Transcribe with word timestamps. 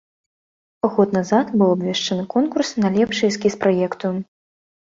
Год 0.95 1.11
назад 1.17 1.51
быў 1.63 1.69
абвешчаны 1.75 2.23
конкурс 2.37 2.73
на 2.85 2.91
лепшы 2.97 3.23
эскіз 3.31 3.59
праекту. 3.67 4.07